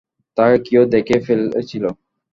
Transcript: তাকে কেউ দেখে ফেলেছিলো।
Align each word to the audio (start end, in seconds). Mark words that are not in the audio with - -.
তাকে 0.37 0.57
কেউ 0.67 0.81
দেখে 0.93 1.15
ফেলেছিলো। 1.25 1.89